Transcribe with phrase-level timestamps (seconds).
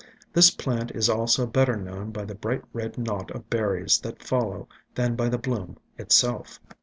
[0.33, 3.29] This plant 102 IN SILENT WOODS is also better known by the bright red knot
[3.29, 6.59] of berries that follow than by the bloom itself.